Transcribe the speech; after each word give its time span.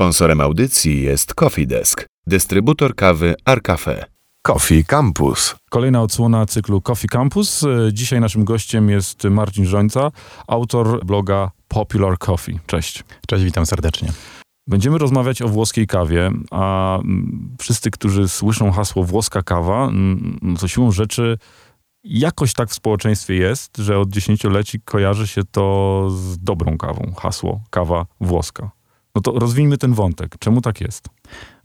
Sponsorem 0.00 0.40
audycji 0.40 1.02
jest 1.02 1.34
Coffee 1.34 1.66
Desk, 1.66 2.06
dystrybutor 2.26 2.94
kawy 2.94 3.34
Arcafe. 3.44 4.04
Coffee 4.42 4.84
Campus. 4.84 5.56
Kolejna 5.70 6.02
odsłona 6.02 6.46
cyklu 6.46 6.80
Coffee 6.80 7.08
Campus. 7.08 7.64
Dzisiaj 7.92 8.20
naszym 8.20 8.44
gościem 8.44 8.90
jest 8.90 9.24
Marcin 9.24 9.66
Żońca, 9.66 10.10
autor 10.46 11.04
bloga 11.04 11.50
Popular 11.68 12.18
Coffee. 12.18 12.58
Cześć. 12.66 13.04
Cześć, 13.26 13.44
witam 13.44 13.66
serdecznie. 13.66 14.12
Będziemy 14.66 14.98
rozmawiać 14.98 15.42
o 15.42 15.48
włoskiej 15.48 15.86
kawie, 15.86 16.30
a 16.50 16.98
wszyscy, 17.58 17.90
którzy 17.90 18.28
słyszą 18.28 18.72
hasło 18.72 19.04
włoska 19.04 19.42
kawa, 19.42 19.90
no 20.42 20.56
to 20.58 20.68
siłą 20.68 20.92
rzeczy 20.92 21.38
jakoś 22.04 22.54
tak 22.54 22.68
w 22.68 22.74
społeczeństwie 22.74 23.34
jest, 23.34 23.76
że 23.76 23.98
od 23.98 24.08
dziesięcioleci 24.08 24.80
kojarzy 24.80 25.26
się 25.26 25.42
to 25.50 26.06
z 26.10 26.38
dobrą 26.38 26.78
kawą. 26.78 27.12
Hasło 27.18 27.60
kawa 27.70 28.06
włoska. 28.20 28.79
No 29.14 29.20
to 29.20 29.32
rozwijmy 29.32 29.78
ten 29.78 29.94
wątek. 29.94 30.38
Czemu 30.38 30.60
tak 30.60 30.80
jest? 30.80 31.08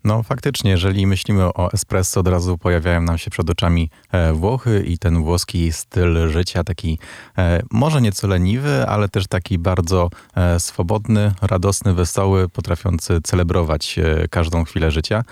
No 0.05 0.23
faktycznie, 0.23 0.71
jeżeli 0.71 1.07
myślimy 1.07 1.43
o 1.43 1.71
espresso, 1.73 2.19
od 2.19 2.27
razu 2.27 2.57
pojawiają 2.57 3.01
nam 3.01 3.17
się 3.17 3.31
przed 3.31 3.49
oczami 3.49 3.89
e, 4.11 4.33
Włochy 4.33 4.83
i 4.87 4.97
ten 4.97 5.23
włoski 5.23 5.71
styl 5.71 6.29
życia, 6.29 6.63
taki 6.63 6.99
e, 7.37 7.61
może 7.71 8.01
nieco 8.01 8.27
leniwy, 8.27 8.87
ale 8.87 9.09
też 9.09 9.27
taki 9.27 9.57
bardzo 9.59 10.09
e, 10.35 10.59
swobodny, 10.59 11.31
radosny, 11.41 11.93
wesoły, 11.93 12.49
potrafiący 12.49 13.19
celebrować 13.23 13.99
każdą 14.29 14.63
chwilę 14.63 14.91
życia. 14.91 15.23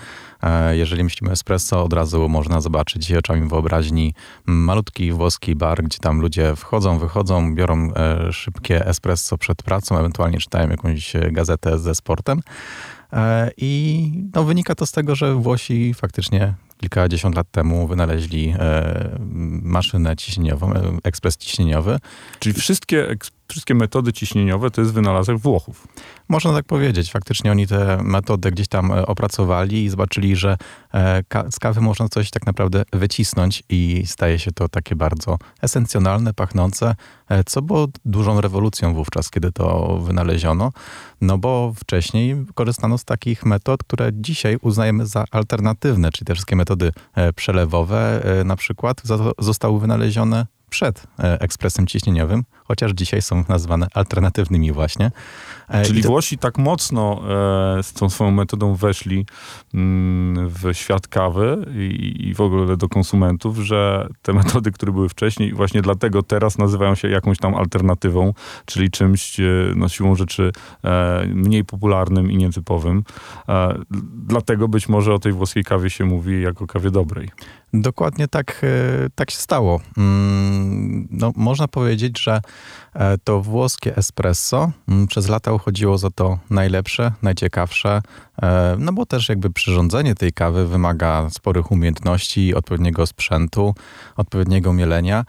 Jeżeli 0.70 1.04
myślimy 1.04 1.30
o 1.30 1.32
espresso, 1.32 1.84
od 1.84 1.92
razu 1.92 2.28
można 2.28 2.60
zobaczyć 2.60 3.12
oczami 3.12 3.48
wyobraźni 3.48 4.14
malutki 4.46 5.12
włoski 5.12 5.56
bar, 5.56 5.82
gdzie 5.82 5.98
tam 5.98 6.20
ludzie 6.20 6.56
wchodzą, 6.56 6.98
wychodzą, 6.98 7.54
biorą 7.54 7.92
szybkie 8.30 8.86
espresso 8.86 9.38
przed 9.38 9.62
pracą, 9.62 9.98
ewentualnie 9.98 10.38
czytają 10.38 10.68
jakąś 10.68 11.12
gazetę 11.32 11.78
ze 11.78 11.94
sportem. 11.94 12.40
E, 13.14 13.50
I 13.56 14.12
no, 14.34 14.44
wynika 14.44 14.74
to 14.74 14.86
z 14.86 14.92
tego, 14.92 15.14
że 15.14 15.34
Włosi 15.34 15.94
faktycznie 15.94 16.54
kilkadziesiąt 16.76 17.36
lat 17.36 17.50
temu 17.50 17.86
wynaleźli 17.86 18.54
e, 18.58 19.18
maszynę 19.62 20.16
ciśnieniową, 20.16 20.74
e, 20.74 20.82
ekspres 21.04 21.36
ciśnieniowy. 21.36 21.98
Czyli 22.38 22.54
wszystkie, 22.54 23.16
wszystkie 23.54 23.74
metody 23.74 24.12
ciśnieniowe 24.12 24.70
to 24.70 24.80
jest 24.80 24.92
wynalazek 24.92 25.38
Włochów. 25.38 25.88
Można 26.28 26.52
tak 26.52 26.64
powiedzieć. 26.64 27.12
Faktycznie 27.12 27.50
oni 27.50 27.66
te 27.66 28.02
metody 28.02 28.50
gdzieś 28.50 28.68
tam 28.68 28.92
e, 28.92 29.06
opracowali 29.06 29.84
i 29.84 29.88
zobaczyli, 29.88 30.36
że 30.36 30.56
z 31.50 31.58
kawy 31.58 31.80
można 31.80 32.08
coś 32.08 32.30
tak 32.30 32.46
naprawdę 32.46 32.82
wycisnąć 32.92 33.62
i 33.68 34.02
staje 34.06 34.38
się 34.38 34.52
to 34.52 34.68
takie 34.68 34.96
bardzo 34.96 35.38
esencjonalne, 35.62 36.34
pachnące, 36.34 36.94
co 37.46 37.62
było 37.62 37.86
dużą 38.04 38.40
rewolucją 38.40 38.94
wówczas, 38.94 39.30
kiedy 39.30 39.52
to 39.52 39.98
wynaleziono. 39.98 40.72
No 41.20 41.38
bo 41.38 41.72
wcześniej 41.76 42.36
korzystano 42.54 42.98
z 42.98 43.04
takich 43.04 43.46
metod, 43.46 43.84
które 43.84 44.10
dzisiaj 44.12 44.56
uznajemy 44.62 45.06
za 45.06 45.24
alternatywne, 45.30 46.10
czyli 46.10 46.26
te 46.26 46.34
wszystkie 46.34 46.56
metody 46.56 46.92
e, 47.14 47.32
przelewowe 47.32 48.24
e, 48.24 48.44
na 48.44 48.56
przykład 48.56 49.02
zostały 49.38 49.80
wynalezione 49.80 50.46
przed 50.70 51.06
e, 51.18 51.40
ekspresem 51.40 51.86
ciśnieniowym, 51.86 52.44
chociaż 52.64 52.92
dzisiaj 52.92 53.22
są 53.22 53.44
nazywane 53.48 53.86
alternatywnymi 53.94 54.72
właśnie. 54.72 55.10
E, 55.68 55.84
Czyli 55.84 56.02
to... 56.02 56.08
Włosi 56.08 56.38
tak 56.38 56.58
mocno 56.58 57.22
e, 57.78 57.82
z 57.82 57.92
tą 57.92 58.10
swoją 58.10 58.30
metodą 58.30 58.74
weszli 58.74 59.26
mm, 59.74 60.48
w 60.48 60.72
świat 60.72 61.08
kawy 61.08 61.66
i, 61.74 62.28
i, 62.28 62.34
w 62.34 62.40
ogóle 62.40 62.76
do 62.76 62.88
konsumentów, 62.88 63.58
że 63.58 64.08
te 64.22 64.32
metody, 64.42 64.72
które 64.72 64.92
były 64.92 65.08
wcześniej, 65.08 65.52
właśnie 65.52 65.82
dlatego 65.82 66.22
teraz 66.22 66.58
nazywają 66.58 66.94
się 66.94 67.08
jakąś 67.08 67.38
tam 67.38 67.54
alternatywą, 67.54 68.34
czyli 68.64 68.90
czymś 68.90 69.40
e, 69.40 69.44
no, 69.76 69.88
siłą 69.88 70.14
rzeczy 70.14 70.52
e, 70.84 71.26
mniej 71.26 71.64
popularnym 71.64 72.30
i 72.30 72.36
nietypowym. 72.36 73.04
E, 73.48 73.78
dlatego 74.26 74.68
być 74.68 74.88
może 74.88 75.14
o 75.14 75.18
tej 75.18 75.32
włoskiej 75.32 75.64
kawie 75.64 75.90
się 75.90 76.04
mówi 76.04 76.42
jako 76.42 76.66
kawie 76.66 76.90
dobrej. 76.90 77.28
Dokładnie 77.74 78.28
tak, 78.28 78.60
e, 78.62 79.10
tak 79.14 79.30
się 79.30 79.38
stało. 79.38 79.80
Mm, 79.98 81.08
no, 81.10 81.32
można 81.36 81.68
powiedzieć, 81.68 82.22
że 82.22 82.40
to 83.24 83.40
włoskie 83.40 83.96
espresso 83.96 84.72
mm, 84.88 85.06
przez 85.06 85.28
lata 85.28 85.52
uchodziło 85.52 85.98
za 85.98 86.10
to 86.10 86.38
najlepsze, 86.50 87.12
najciekawsze, 87.22 88.02
e, 88.42 88.76
no 88.78 88.92
bo 88.92 89.06
też 89.06 89.28
jakby 89.28 89.50
przyrządzenie 89.50 90.14
tej 90.14 90.32
kawy 90.32 90.66
wymaga 90.66 91.30
sporych 91.30 91.70
umiejętności, 91.70 92.54
odpowiedniego 92.54 93.06
sprzętu, 93.06 93.74
odpowiedniego 94.16 94.72
mielenia. 94.72 95.24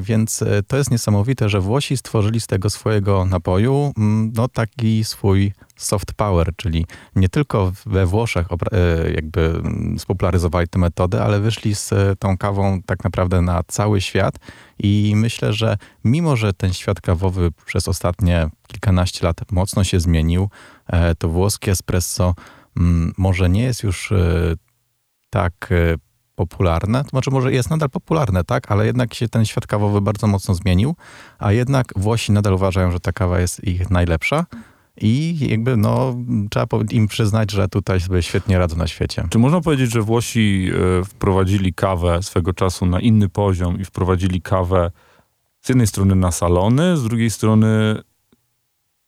Więc 0.00 0.44
to 0.68 0.76
jest 0.76 0.90
niesamowite, 0.90 1.48
że 1.48 1.60
Włosi 1.60 1.96
stworzyli 1.96 2.40
z 2.40 2.46
tego 2.46 2.70
swojego 2.70 3.24
napoju 3.24 3.92
mm, 3.96 4.32
no, 4.36 4.48
taki 4.48 5.04
swój 5.04 5.52
soft 5.76 6.14
power, 6.14 6.50
czyli 6.56 6.86
nie 7.16 7.28
tylko 7.28 7.72
we 7.86 8.06
Włoszech 8.06 8.46
e, 8.72 9.12
jakby 9.12 9.62
spopularyzowali 9.98 10.68
tę 10.68 10.78
metodę, 10.78 11.22
ale 11.22 11.40
wyszli 11.40 11.74
z 11.74 11.92
e, 11.92 12.16
tą 12.18 12.38
kawą 12.38 12.82
tak 12.82 13.04
naprawdę 13.04 13.42
na 13.42 13.62
cały 13.68 14.00
świat 14.00 14.34
i 14.78 15.12
myślę, 15.16 15.52
że 15.52 15.76
mimo, 16.04 16.36
że 16.36 16.52
ten 16.52 16.72
świat 16.72 17.00
kawowy 17.00 17.50
przez 17.66 17.88
ostatnie 17.88 18.50
kilkanaście 18.66 19.26
lat 19.26 19.52
mocno 19.52 19.84
się 19.84 20.00
zmienił, 20.00 20.48
e, 20.86 21.14
to 21.14 21.28
włoskie 21.28 21.70
espresso 21.70 22.34
mm, 22.76 23.12
może 23.18 23.48
nie 23.48 23.62
jest 23.62 23.82
już 23.82 24.12
tak 25.30 25.70
popularne, 26.40 27.04
to 27.04 27.10
znaczy 27.10 27.30
może 27.30 27.52
jest 27.52 27.70
nadal 27.70 27.90
popularne, 27.90 28.44
tak, 28.44 28.72
ale 28.72 28.86
jednak 28.86 29.14
się 29.14 29.28
ten 29.28 29.44
świat 29.44 29.66
kawowy 29.66 30.00
bardzo 30.00 30.26
mocno 30.26 30.54
zmienił, 30.54 30.96
a 31.38 31.52
jednak 31.52 31.92
Włosi 31.96 32.32
nadal 32.32 32.54
uważają, 32.54 32.90
że 32.90 33.00
ta 33.00 33.12
kawa 33.12 33.40
jest 33.40 33.64
ich 33.64 33.90
najlepsza. 33.90 34.46
I 35.00 35.38
jakby 35.48 35.76
no, 35.76 36.16
trzeba 36.50 36.66
im 36.90 37.08
przyznać, 37.08 37.50
że 37.50 37.68
tutaj 37.68 38.00
sobie 38.00 38.22
świetnie 38.22 38.58
radzą 38.58 38.76
na 38.76 38.86
świecie. 38.86 39.26
Czy 39.30 39.38
można 39.38 39.60
powiedzieć, 39.60 39.92
że 39.92 40.02
Włosi 40.02 40.70
e, 41.00 41.04
wprowadzili 41.04 41.74
kawę 41.74 42.22
swego 42.22 42.52
czasu 42.52 42.86
na 42.86 43.00
inny 43.00 43.28
poziom 43.28 43.80
i 43.80 43.84
wprowadzili 43.84 44.42
kawę 44.42 44.90
z 45.60 45.68
jednej 45.68 45.86
strony 45.86 46.14
na 46.14 46.32
salony, 46.32 46.96
z 46.96 47.02
drugiej 47.02 47.30
strony 47.30 48.02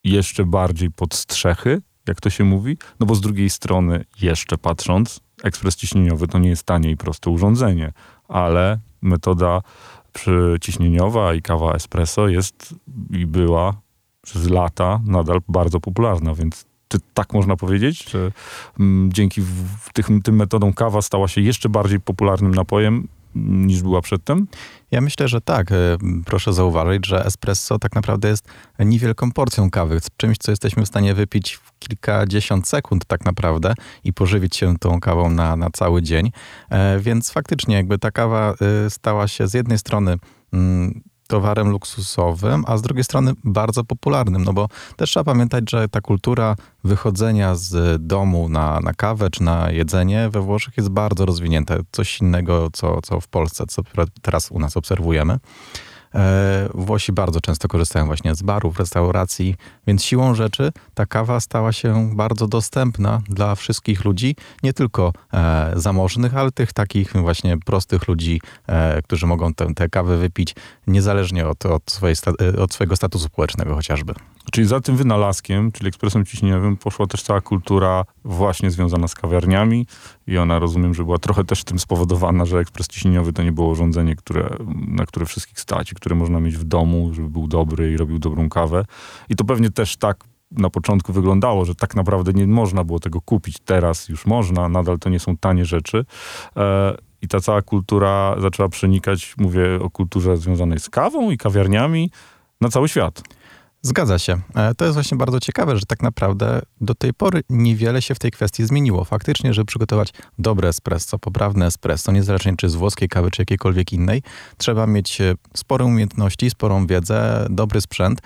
jeszcze 0.04 0.44
bardziej 0.44 0.90
pod 0.90 1.14
strzechy, 1.14 1.82
jak 2.08 2.20
to 2.20 2.30
się 2.30 2.44
mówi? 2.44 2.78
No 3.00 3.06
bo 3.06 3.14
z 3.14 3.20
drugiej 3.20 3.50
strony, 3.50 4.04
jeszcze 4.22 4.58
patrząc, 4.58 5.20
ekspres 5.42 5.76
ciśnieniowy 5.76 6.28
to 6.28 6.38
nie 6.38 6.48
jest 6.48 6.66
tanie 6.66 6.90
i 6.90 6.96
proste 6.96 7.30
urządzenie, 7.30 7.92
ale 8.28 8.78
metoda 9.02 9.62
przyciśnieniowa 10.12 11.34
i 11.34 11.42
kawa 11.42 11.72
espresso 11.72 12.28
jest 12.28 12.74
i 13.10 13.26
była 13.26 13.76
przez 14.22 14.50
lata 14.50 15.00
nadal 15.06 15.40
bardzo 15.48 15.80
popularna, 15.80 16.34
więc 16.34 16.64
czy 16.88 16.98
tak 17.14 17.32
można 17.32 17.56
powiedzieć, 17.56 18.10
że 18.10 18.32
mm, 18.80 19.12
dzięki 19.12 19.40
w, 19.40 19.92
tych, 19.92 20.06
tym 20.24 20.36
metodom 20.36 20.72
kawa 20.72 21.02
stała 21.02 21.28
się 21.28 21.40
jeszcze 21.40 21.68
bardziej 21.68 22.00
popularnym 22.00 22.54
napojem 22.54 23.08
niż 23.34 23.82
była 23.82 24.00
przedtem? 24.00 24.46
Ja 24.90 25.00
myślę, 25.00 25.28
że 25.28 25.40
tak. 25.40 25.72
E, 25.72 25.74
proszę 26.24 26.52
zauważyć, 26.52 27.06
że 27.06 27.24
espresso 27.24 27.78
tak 27.78 27.94
naprawdę 27.94 28.28
jest 28.28 28.48
niewielką 28.78 29.32
porcją 29.32 29.70
kawy, 29.70 30.00
czymś, 30.16 30.38
co 30.38 30.52
jesteśmy 30.52 30.84
w 30.84 30.88
stanie 30.88 31.14
wypić 31.14 31.54
w 31.54 31.78
kilkadziesiąt 31.78 32.68
sekund 32.68 33.04
tak 33.04 33.24
naprawdę 33.24 33.74
i 34.04 34.12
pożywić 34.12 34.56
się 34.56 34.78
tą 34.78 35.00
kawą 35.00 35.30
na, 35.30 35.56
na 35.56 35.70
cały 35.70 36.02
dzień. 36.02 36.30
E, 36.70 37.00
więc 37.00 37.30
faktycznie 37.30 37.76
jakby 37.76 37.98
ta 37.98 38.10
kawa 38.10 38.54
e, 38.86 38.90
stała 38.90 39.28
się 39.28 39.48
z 39.48 39.54
jednej 39.54 39.78
strony 39.78 40.16
mm, 40.52 41.02
towarem 41.32 41.68
luksusowym, 41.68 42.64
a 42.66 42.76
z 42.76 42.82
drugiej 42.82 43.04
strony 43.04 43.32
bardzo 43.44 43.84
popularnym, 43.84 44.44
no 44.44 44.52
bo 44.52 44.68
też 44.96 45.10
trzeba 45.10 45.24
pamiętać, 45.24 45.70
że 45.70 45.88
ta 45.88 46.00
kultura 46.00 46.56
wychodzenia 46.84 47.54
z 47.54 48.02
domu 48.06 48.48
na, 48.48 48.80
na 48.80 48.92
kawę 48.94 49.30
czy 49.30 49.42
na 49.42 49.70
jedzenie 49.70 50.28
we 50.30 50.40
Włoszech 50.40 50.76
jest 50.76 50.88
bardzo 50.88 51.26
rozwinięta. 51.26 51.74
Coś 51.92 52.20
innego, 52.20 52.68
co, 52.72 53.02
co 53.02 53.20
w 53.20 53.28
Polsce, 53.28 53.64
co 53.66 53.82
teraz 54.22 54.50
u 54.50 54.58
nas 54.58 54.76
obserwujemy. 54.76 55.38
E, 56.14 56.68
Włosi 56.74 57.12
bardzo 57.12 57.40
często 57.40 57.68
korzystają 57.68 58.06
właśnie 58.06 58.34
z 58.34 58.42
barów, 58.42 58.78
restauracji, 58.78 59.56
więc 59.86 60.04
siłą 60.04 60.34
rzeczy 60.34 60.72
ta 60.94 61.06
kawa 61.06 61.40
stała 61.40 61.72
się 61.72 62.10
bardzo 62.16 62.48
dostępna 62.48 63.20
dla 63.28 63.54
wszystkich 63.54 64.04
ludzi, 64.04 64.36
nie 64.62 64.72
tylko 64.72 65.12
e, 65.32 65.72
zamożnych, 65.76 66.36
ale 66.36 66.52
tych 66.52 66.72
takich 66.72 67.12
właśnie 67.12 67.58
prostych 67.58 68.08
ludzi, 68.08 68.40
e, 68.66 69.02
którzy 69.02 69.26
mogą 69.26 69.54
tę 69.54 69.88
kawę 69.88 70.16
wypić 70.16 70.54
niezależnie 70.86 71.48
od, 71.48 71.66
od, 71.66 71.90
swojej, 71.90 72.16
od 72.58 72.74
swojego 72.74 72.96
statusu 72.96 73.24
społecznego 73.24 73.74
chociażby. 73.74 74.14
Czyli 74.52 74.66
za 74.66 74.80
tym 74.80 74.96
wynalazkiem, 74.96 75.72
czyli 75.72 75.88
ekspresem 75.88 76.24
ciśnieniowym, 76.24 76.76
poszła 76.76 77.06
też 77.06 77.22
cała 77.22 77.40
kultura 77.40 78.04
właśnie 78.24 78.70
związana 78.70 79.08
z 79.08 79.14
kawiarniami 79.14 79.86
i 80.26 80.38
ona, 80.38 80.58
rozumiem, 80.58 80.94
że 80.94 81.04
była 81.04 81.18
trochę 81.18 81.44
też 81.44 81.64
tym 81.64 81.78
spowodowana, 81.78 82.44
że 82.44 82.58
ekspres 82.58 82.88
ciśnieniowy 82.88 83.32
to 83.32 83.42
nie 83.42 83.52
było 83.52 83.68
urządzenie, 83.68 84.16
które, 84.16 84.56
na 84.88 85.06
które 85.06 85.26
wszystkich 85.26 85.60
stać 85.60 85.92
które 85.94 86.16
można 86.16 86.40
mieć 86.40 86.56
w 86.56 86.64
domu, 86.64 87.10
żeby 87.14 87.30
był 87.30 87.48
dobry 87.48 87.92
i 87.92 87.96
robił 87.96 88.18
dobrą 88.18 88.48
kawę. 88.48 88.84
I 89.28 89.36
to 89.36 89.44
pewnie 89.44 89.70
też 89.70 89.96
tak 89.96 90.24
na 90.50 90.70
początku 90.70 91.12
wyglądało, 91.12 91.64
że 91.64 91.74
tak 91.74 91.96
naprawdę 91.96 92.32
nie 92.32 92.46
można 92.46 92.84
było 92.84 93.00
tego 93.00 93.20
kupić. 93.20 93.58
Teraz 93.64 94.08
już 94.08 94.26
można, 94.26 94.68
nadal 94.68 94.98
to 94.98 95.10
nie 95.10 95.20
są 95.20 95.36
tanie 95.36 95.64
rzeczy. 95.64 96.04
E, 96.56 96.96
I 97.22 97.28
ta 97.28 97.40
cała 97.40 97.62
kultura 97.62 98.36
zaczęła 98.40 98.68
przenikać, 98.68 99.34
mówię 99.38 99.78
o 99.82 99.90
kulturze 99.90 100.36
związanej 100.36 100.78
z 100.78 100.90
kawą 100.90 101.30
i 101.30 101.38
kawiarniami, 101.38 102.10
na 102.60 102.68
cały 102.68 102.88
świat. 102.88 103.22
Zgadza 103.84 104.18
się. 104.18 104.40
E, 104.54 104.74
to 104.74 104.84
jest 104.84 104.94
właśnie 104.94 105.18
bardzo 105.18 105.40
ciekawe, 105.40 105.76
że 105.76 105.86
tak 105.86 106.02
naprawdę 106.02 106.62
do 106.80 106.94
tej 106.94 107.14
pory 107.14 107.42
niewiele 107.50 108.02
się 108.02 108.14
w 108.14 108.18
tej 108.18 108.30
kwestii 108.30 108.66
zmieniło. 108.66 109.04
Faktycznie, 109.04 109.54
żeby 109.54 109.66
przygotować 109.66 110.12
dobre 110.38 110.68
espresso, 110.68 111.18
poprawne 111.18 111.66
espresso, 111.66 112.12
niezależnie 112.12 112.56
czy 112.56 112.68
z 112.68 112.74
włoskiej 112.74 113.08
kawy, 113.08 113.30
czy 113.30 113.42
jakiejkolwiek 113.42 113.92
innej, 113.92 114.22
trzeba 114.56 114.86
mieć 114.86 115.20
e, 115.20 115.34
spore 115.54 115.84
umiejętności, 115.84 116.50
sporą 116.50 116.86
wiedzę, 116.86 117.46
dobry 117.50 117.80
sprzęt, 117.80 118.20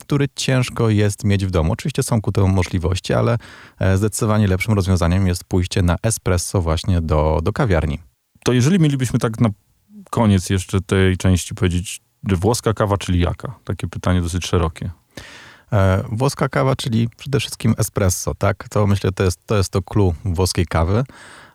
który 0.00 0.26
ciężko 0.36 0.90
jest 0.90 1.24
mieć 1.24 1.46
w 1.46 1.50
domu. 1.50 1.72
Oczywiście 1.72 2.02
są 2.02 2.20
ku 2.20 2.32
temu 2.32 2.48
możliwości, 2.48 3.12
ale 3.12 3.38
e, 3.78 3.96
zdecydowanie 3.96 4.46
lepszym 4.46 4.74
rozwiązaniem 4.74 5.26
jest 5.26 5.44
pójście 5.44 5.82
na 5.82 5.96
espresso 6.02 6.62
właśnie 6.62 7.00
do, 7.00 7.40
do 7.42 7.52
kawiarni. 7.52 7.98
To 8.44 8.52
jeżeli 8.52 8.78
mielibyśmy 8.78 9.18
tak 9.18 9.40
na 9.40 9.48
koniec 10.10 10.50
jeszcze 10.50 10.80
tej 10.80 11.16
części 11.16 11.54
powiedzieć, 11.54 12.00
włoska 12.24 12.74
kawa, 12.74 12.98
czyli 12.98 13.20
jaka? 13.20 13.54
Takie 13.64 13.88
pytanie 13.88 14.22
dosyć 14.22 14.46
szerokie. 14.46 14.90
E, 15.72 16.04
włoska 16.12 16.48
kawa, 16.48 16.76
czyli 16.76 17.08
przede 17.16 17.40
wszystkim 17.40 17.74
espresso, 17.78 18.34
tak? 18.34 18.68
To 18.68 18.86
myślę, 18.86 19.12
to 19.12 19.24
jest 19.24 19.46
to, 19.46 19.56
jest 19.56 19.72
to 19.72 19.82
clue 19.82 20.14
włoskiej 20.24 20.66
kawy. 20.66 21.04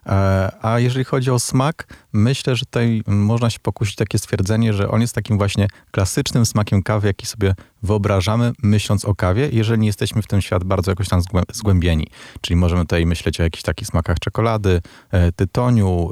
E, 0.07 0.51
a 0.62 0.80
jeżeli 0.80 1.06
chodzi 1.06 1.31
o 1.31 1.39
smak, 1.39 1.88
myślę, 2.13 2.56
że 2.56 2.65
tutaj 2.65 3.01
można 3.07 3.50
się 3.50 3.59
pokusić 3.59 3.95
takie 3.95 4.18
stwierdzenie, 4.18 4.74
że 4.74 4.89
on 4.89 5.01
jest 5.01 5.15
takim 5.15 5.38
właśnie 5.38 5.68
klasycznym 5.92 6.45
smakiem 6.45 6.83
kawy, 6.83 7.07
jaki 7.07 7.25
sobie 7.25 7.56
wyobrażamy, 7.83 8.51
myśląc 8.63 9.06
o 9.06 9.15
kawie, 9.15 9.50
jeżeli 9.51 9.81
nie 9.81 9.88
jesteśmy 9.88 10.21
w 10.21 10.27
ten 10.27 10.42
świat 10.42 10.63
bardzo 10.63 10.92
jakoś 10.92 11.09
tam 11.09 11.21
zgłębieni. 11.54 12.07
Czyli 12.42 12.57
możemy 12.57 12.81
tutaj 12.81 13.06
myśleć 13.06 13.39
o 13.39 13.44
jakichś 13.44 13.63
takich 13.63 13.88
smakach 13.88 14.19
czekolady, 14.19 14.81
e, 15.12 15.31
tytoniu, 15.31 16.10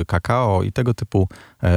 e, 0.00 0.04
kakao 0.04 0.62
i 0.62 0.72
tego 0.72 0.94
typu 0.94 1.28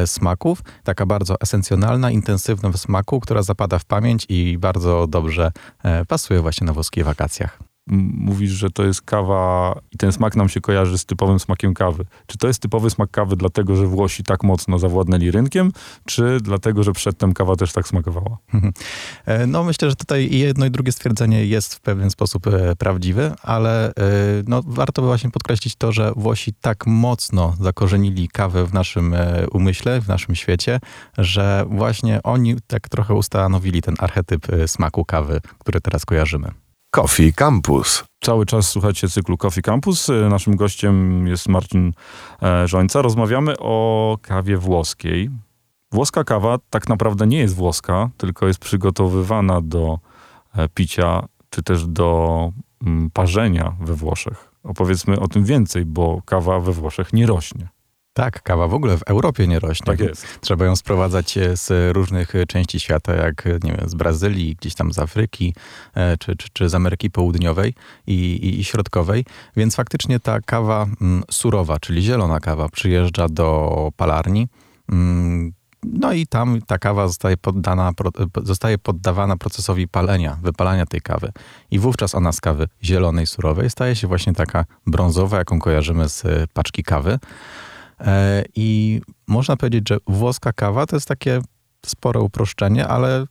smaków. 0.05 0.61
Taka 0.83 1.05
bardzo 1.05 1.35
esencjonalna, 1.41 2.11
intensywna 2.11 2.69
w 2.69 2.77
smaku, 2.77 3.19
która 3.19 3.43
zapada 3.43 3.79
w 3.79 3.85
pamięć 3.85 4.25
i 4.29 4.57
bardzo 4.57 5.07
dobrze 5.07 5.51
pasuje 6.07 6.41
właśnie 6.41 6.67
na 6.67 6.73
włoskich 6.73 7.05
wakacjach 7.05 7.74
mówisz, 7.87 8.51
że 8.51 8.69
to 8.69 8.83
jest 8.83 9.01
kawa 9.01 9.75
i 9.91 9.97
ten 9.97 10.11
smak 10.11 10.35
nam 10.35 10.49
się 10.49 10.61
kojarzy 10.61 10.97
z 10.97 11.05
typowym 11.05 11.39
smakiem 11.39 11.73
kawy. 11.73 12.05
Czy 12.27 12.37
to 12.37 12.47
jest 12.47 12.61
typowy 12.61 12.89
smak 12.89 13.11
kawy 13.11 13.35
dlatego, 13.35 13.75
że 13.75 13.87
Włosi 13.87 14.23
tak 14.23 14.43
mocno 14.43 14.79
zawładnęli 14.79 15.31
rynkiem, 15.31 15.71
czy 16.05 16.37
dlatego, 16.41 16.83
że 16.83 16.91
przedtem 16.91 17.33
kawa 17.33 17.55
też 17.55 17.73
tak 17.73 17.87
smakowała? 17.87 18.37
E, 19.25 19.47
no 19.47 19.63
myślę, 19.63 19.89
że 19.89 19.95
tutaj 19.95 20.37
jedno 20.37 20.65
i 20.65 20.71
drugie 20.71 20.91
stwierdzenie 20.91 21.45
jest 21.45 21.75
w 21.75 21.81
pewien 21.81 22.09
sposób 22.09 22.47
e, 22.47 22.75
prawdziwe, 22.75 23.35
ale 23.41 23.89
e, 23.89 23.93
no, 24.47 24.61
warto 24.65 25.01
by 25.01 25.07
właśnie 25.07 25.31
podkreślić 25.31 25.75
to, 25.75 25.91
że 25.91 26.11
Włosi 26.15 26.53
tak 26.61 26.87
mocno 26.87 27.55
zakorzenili 27.59 28.27
kawę 28.27 28.65
w 28.65 28.73
naszym 28.73 29.15
umyśle, 29.51 30.01
w 30.01 30.07
naszym 30.07 30.35
świecie, 30.35 30.79
że 31.17 31.65
właśnie 31.69 32.23
oni 32.23 32.55
tak 32.67 32.89
trochę 32.89 33.13
ustanowili 33.13 33.81
ten 33.81 33.95
archetyp 33.99 34.47
smaku 34.67 35.05
kawy, 35.05 35.41
który 35.59 35.81
teraz 35.81 36.05
kojarzymy. 36.05 36.64
Coffee 36.95 37.33
Campus. 37.33 38.03
Cały 38.23 38.45
czas 38.45 38.69
słuchacie 38.69 39.09
cyklu 39.09 39.37
Coffee 39.37 39.61
Campus. 39.61 40.07
Naszym 40.29 40.55
gościem 40.55 41.27
jest 41.27 41.47
Marcin 41.47 41.93
e, 42.41 42.67
Żońca. 42.67 43.01
Rozmawiamy 43.01 43.57
o 43.57 44.17
kawie 44.21 44.57
włoskiej. 44.57 45.29
Włoska 45.91 46.23
kawa 46.23 46.57
tak 46.69 46.89
naprawdę 46.89 47.27
nie 47.27 47.37
jest 47.37 47.55
włoska, 47.55 48.09
tylko 48.17 48.47
jest 48.47 48.59
przygotowywana 48.59 49.61
do 49.61 49.99
e, 50.55 50.69
picia, 50.69 51.25
czy 51.49 51.63
też 51.63 51.87
do 51.87 52.51
mm, 52.85 53.09
parzenia 53.11 53.75
we 53.79 53.93
Włoszech. 53.93 54.51
Opowiedzmy 54.63 55.19
o 55.19 55.27
tym 55.27 55.45
więcej, 55.45 55.85
bo 55.85 56.21
kawa 56.25 56.59
we 56.59 56.71
Włoszech 56.71 57.13
nie 57.13 57.25
rośnie. 57.25 57.74
Tak, 58.15 58.43
kawa 58.43 58.67
w 58.67 58.73
ogóle 58.73 58.97
w 58.97 59.03
Europie 59.03 59.47
nie 59.47 59.59
rośnie. 59.59 59.85
Tak 59.85 59.99
jest. 59.99 60.39
Trzeba 60.41 60.65
ją 60.65 60.75
sprowadzać 60.75 61.37
e, 61.37 61.57
z 61.57 61.95
różnych 61.95 62.35
e, 62.35 62.45
części 62.45 62.79
świata, 62.79 63.15
jak 63.15 63.47
e, 63.47 63.49
nie 63.63 63.71
wiem, 63.71 63.89
z 63.89 63.95
Brazylii, 63.95 64.55
gdzieś 64.55 64.75
tam 64.75 64.93
z 64.93 64.99
Afryki, 64.99 65.53
czy, 66.19 66.35
czy, 66.35 66.47
czy 66.53 66.69
z 66.69 66.75
Ameryki 66.75 67.11
Południowej 67.11 67.73
i, 68.07 68.49
i, 68.59 68.63
środkowej. 68.63 69.25
Więc 69.57 69.75
faktycznie 69.75 70.19
ta 70.19 70.39
kawa 70.41 70.87
mm, 71.01 71.23
surowa, 71.31 71.79
czyli 71.79 72.01
zielona 72.01 72.39
kawa, 72.39 72.69
przyjeżdża 72.69 73.29
do 73.29 73.89
palarni. 73.97 74.47
Mm, 74.91 75.53
no 75.83 76.13
i 76.13 76.27
tam 76.27 76.61
ta 76.67 76.77
kawa 76.77 77.07
zostaje, 77.07 77.37
poddana, 77.37 77.91
zostaje 78.43 78.77
poddawana 78.77 79.37
procesowi 79.37 79.87
palenia, 79.87 80.37
wypalania 80.41 80.85
tej 80.85 81.01
kawy. 81.01 81.31
I 81.71 81.79
wówczas 81.79 82.15
ona 82.15 82.31
z 82.31 82.41
kawy 82.41 82.67
zielonej, 82.83 83.27
surowej 83.27 83.69
staje 83.69 83.95
się 83.95 84.07
właśnie 84.07 84.33
taka 84.33 84.65
brązowa, 84.87 85.37
jaką 85.37 85.59
kojarzymy 85.59 86.09
z 86.09 86.23
paczki 86.53 86.83
kawy. 86.83 87.19
E, 87.99 88.43
I 88.55 89.01
można 89.27 89.57
powiedzieć, 89.57 89.89
że 89.89 89.97
włoska 90.07 90.53
kawa 90.53 90.85
to 90.85 90.95
jest 90.95 91.07
takie 91.07 91.41
spore 91.85 92.19
uproszczenie, 92.19 92.87
ale 92.87 93.25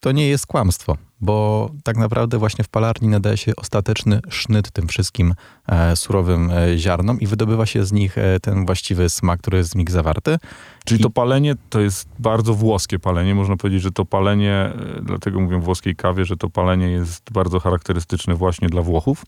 to 0.00 0.12
nie 0.12 0.28
jest 0.28 0.46
kłamstwo, 0.46 0.96
bo 1.24 1.70
tak 1.84 1.96
naprawdę 1.96 2.38
właśnie 2.38 2.64
w 2.64 2.68
palarni 2.68 3.08
nadaje 3.08 3.36
się 3.36 3.56
ostateczny 3.56 4.20
sznyt 4.28 4.70
tym 4.70 4.88
wszystkim 4.88 5.34
e, 5.68 5.96
surowym 5.96 6.50
e, 6.50 6.78
ziarnom 6.78 7.20
i 7.20 7.26
wydobywa 7.26 7.66
się 7.66 7.84
z 7.84 7.92
nich 7.92 8.18
e, 8.18 8.40
ten 8.40 8.66
właściwy 8.66 9.08
smak, 9.08 9.40
który 9.40 9.58
jest 9.58 9.72
w 9.72 9.76
nich 9.76 9.90
zawarty. 9.90 10.38
Czyli 10.84 11.00
I... 11.00 11.02
to 11.02 11.10
palenie 11.10 11.54
to 11.70 11.80
jest 11.80 12.08
bardzo 12.18 12.54
włoskie 12.54 12.98
palenie. 12.98 13.34
Można 13.34 13.56
powiedzieć, 13.56 13.82
że 13.82 13.90
to 13.90 14.04
palenie, 14.04 14.72
dlatego 15.02 15.40
mówię 15.40 15.60
włoskiej 15.60 15.96
kawie, 15.96 16.24
że 16.24 16.36
to 16.36 16.50
palenie 16.50 16.90
jest 16.90 17.32
bardzo 17.32 17.60
charakterystyczne 17.60 18.34
właśnie 18.34 18.68
dla 18.68 18.82
Włochów. 18.82 19.26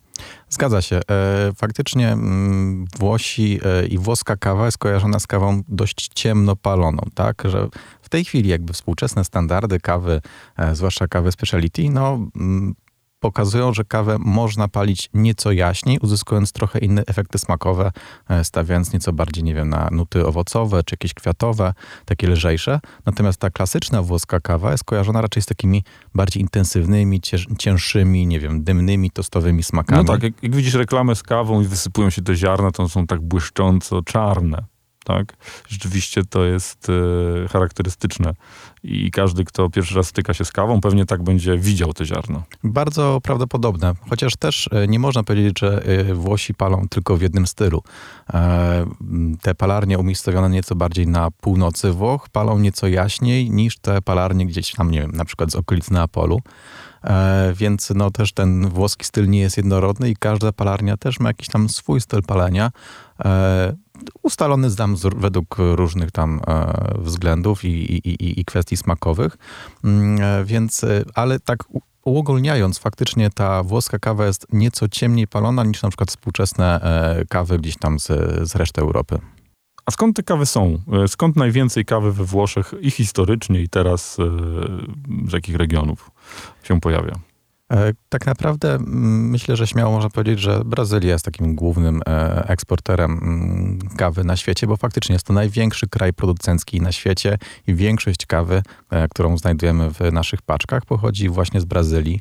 Zgadza 0.49 0.83
się. 0.83 1.01
Faktycznie 1.57 2.13
mm, 2.13 2.85
Włosi 2.99 3.61
i 3.89 3.99
włoska 3.99 4.37
kawa 4.37 4.65
jest 4.67 4.79
kojarzona 4.79 5.19
z 5.19 5.27
kawą 5.27 5.63
dość 5.69 6.09
ciemno 6.15 6.57
paloną, 6.57 7.03
tak? 7.15 7.43
Że 7.45 7.69
w 8.07 8.09
tej 8.09 8.25
chwili 8.25 8.49
jakby 8.49 8.73
współczesne 8.73 9.25
standardy 9.25 9.81
kawy, 9.81 10.21
zwłaszcza 10.73 11.09
kawy 11.09 11.33
speciality, 11.33 11.91
no 11.91 12.19
mm, 12.37 12.75
pokazują, 13.21 13.75
że 13.75 13.85
kawę 13.85 14.17
można 14.19 14.69
palić 14.69 15.11
nieco 15.15 15.53
jaśniej, 15.53 15.99
uzyskując 15.99 16.53
trochę 16.53 16.79
inne 16.79 17.03
efekty 17.07 17.39
smakowe, 17.39 17.93
e, 18.29 18.45
stawiając 18.45 18.93
nieco 18.93 19.13
bardziej, 19.13 19.45
nie 19.45 19.55
wiem, 19.55 19.69
na 19.69 19.89
nuty 19.93 20.27
owocowe 20.27 20.85
czy 20.85 20.93
jakieś 20.93 21.15
kwiatowe, 21.15 21.75
takie 22.05 22.29
lżejsze. 22.29 22.81
Natomiast 23.07 23.39
ta 23.39 23.51
klasyczna 23.51 24.03
włoska 24.03 24.41
kawa 24.41 24.73
jest 24.73 24.85
kojarzona 24.85 25.21
raczej 25.21 25.43
z 25.43 25.47
takimi 25.47 25.85
bardziej 26.15 26.43
intensywnymi, 26.43 27.21
cięższymi, 27.59 28.27
nie 28.27 28.41
wiem, 28.41 28.65
dymnymi, 28.65 29.11
tostowymi 29.11 29.63
smakami. 29.63 30.05
No 30.05 30.13
tak, 30.13 30.23
jak, 30.23 30.43
jak 30.43 30.57
widzisz 30.57 30.75
reklamę 30.75 31.15
z 31.15 31.23
kawą 31.23 31.61
i 31.61 31.65
wysypują 31.65 32.11
się 32.11 32.23
te 32.23 32.37
ziarna, 32.37 32.71
to 32.71 32.89
są 32.89 33.07
tak 33.07 33.21
błyszcząco 33.21 34.03
czarne 34.03 34.76
tak? 35.07 35.37
Rzeczywiście 35.69 36.25
to 36.25 36.45
jest 36.45 36.89
e, 37.45 37.49
charakterystyczne 37.49 38.35
i 38.83 39.11
każdy, 39.11 39.45
kto 39.45 39.71
pierwszy 39.71 39.95
raz 39.95 40.07
styka 40.07 40.35
się 40.35 40.45
z 40.45 40.53
kawą, 40.53 40.81
pewnie 40.81 41.07
tak 41.07 41.23
będzie 41.23 41.59
widział 41.59 41.93
te 41.93 42.07
ziarno. 42.07 42.43
Bardzo 42.65 43.21
prawdopodobne, 43.23 43.95
chociaż 44.11 44.37
też 44.37 44.69
e, 44.73 44.89
nie 44.89 44.99
można 44.99 45.23
powiedzieć, 45.23 45.61
że 45.61 45.83
e, 45.85 46.15
Włosi 46.15 46.55
palą 46.55 46.89
tylko 46.89 47.17
w 47.17 47.23
jednym 47.23 47.47
stylu. 47.47 47.83
Te 49.43 49.55
palarnie 49.55 49.99
umiejscowione 49.99 50.51
nieco 50.51 50.75
bardziej 50.75 51.07
na 51.07 51.31
północy 51.31 51.93
Włoch 51.93 52.29
palą 52.29 52.59
nieco 52.59 52.89
jaśniej 52.89 53.51
niż 53.51 53.79
te 53.79 54.03
palarnie 54.03 54.47
gdzieś 54.47 54.73
tam, 54.73 54.91
nie 54.91 55.01
wiem, 55.01 55.11
na 55.13 55.25
przykład 55.25 55.51
z 55.51 55.55
okolic 55.55 55.91
Neapolu. 55.91 56.41
Więc 57.55 57.93
no 57.95 58.11
też 58.11 58.33
ten 58.33 58.69
włoski 58.69 59.05
styl 59.05 59.29
nie 59.29 59.41
jest 59.41 59.57
jednorodny 59.57 60.11
i 60.11 60.17
każda 60.17 60.53
palarnia 60.53 60.97
też 60.97 61.21
ma 61.21 61.29
jakiś 61.29 61.49
tam 61.49 61.69
swój 61.69 62.01
styl 62.01 62.23
palenia 62.23 62.71
ustalony 64.23 64.71
znam 64.71 64.97
według 65.17 65.57
różnych 65.59 66.11
tam 66.11 66.41
e, 66.47 66.95
względów 66.99 67.65
i, 67.65 67.69
i, 67.69 68.41
i, 68.41 68.45
kwestii 68.45 68.77
smakowych. 68.77 69.37
Mm, 69.85 70.21
e, 70.23 70.45
więc, 70.45 70.85
e, 70.85 71.05
ale 71.15 71.41
tak 71.41 71.59
uogólniając, 72.05 72.79
faktycznie 72.79 73.31
ta 73.31 73.63
włoska 73.63 73.99
kawa 73.99 74.27
jest 74.27 74.47
nieco 74.53 74.89
ciemniej 74.89 75.29
palona 75.29 75.65
niż 75.65 75.83
na 75.83 75.89
przykład 75.89 76.11
współczesne 76.11 76.81
kawy 77.29 77.59
gdzieś 77.59 77.77
tam 77.77 78.01
z, 78.01 78.07
z 78.51 78.57
reszty 78.57 78.81
Europy. 78.81 79.19
A 79.87 79.91
skąd 79.91 80.17
te 80.17 80.23
kawy 80.23 80.47
są? 80.47 80.79
Skąd 81.07 81.37
najwięcej 81.37 81.85
kawy 81.85 82.13
we 82.13 82.25
Włoszech 82.25 82.75
i 82.81 82.91
historycznie, 82.91 83.61
i 83.61 83.69
teraz 83.69 84.17
z 85.29 85.33
jakich 85.33 85.57
regionów 85.57 86.11
się 86.63 86.81
pojawia? 86.81 87.13
E, 87.73 87.93
tak 88.09 88.27
naprawdę 88.27 88.75
mm, 88.75 89.31
myślę, 89.31 89.57
że 89.57 89.67
śmiało 89.67 89.93
można 89.93 90.11
powiedzieć, 90.11 90.41
że 90.41 90.63
Brazylia 90.65 91.13
jest 91.13 91.25
takim 91.25 91.55
głównym 91.55 92.01
e, 92.07 92.49
eksporterem 92.49 93.13
mm, 93.13 93.79
kawy 93.97 94.25
na 94.25 94.37
świecie, 94.37 94.67
bo 94.67 94.77
faktycznie 94.77 95.13
jest 95.13 95.27
to 95.27 95.33
największy 95.33 95.89
kraj 95.89 96.13
producencki 96.13 96.81
na 96.81 96.93
świecie 96.93 97.39
i 97.67 97.75
większość 97.75 98.27
kawy, 98.27 98.63
e, 98.91 99.09
którą 99.09 99.39
znajdujemy 99.39 99.91
w 99.91 100.13
naszych 100.13 100.43
paczkach, 100.43 100.85
pochodzi 100.85 101.29
właśnie 101.29 101.61
z 101.61 101.65
Brazylii. 101.65 102.21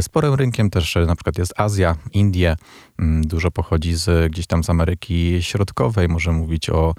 Sporym 0.00 0.34
rynkiem 0.34 0.70
też 0.70 0.96
na 1.06 1.14
przykład 1.16 1.38
jest 1.38 1.54
Azja, 1.56 1.96
Indie, 2.12 2.56
mm, 2.98 3.26
dużo 3.26 3.50
pochodzi 3.50 3.94
z, 3.94 4.32
gdzieś 4.32 4.46
tam 4.46 4.64
z 4.64 4.70
Ameryki 4.70 5.42
Środkowej. 5.42 6.08
Możemy 6.08 6.38
mówić 6.38 6.70
o 6.70 6.94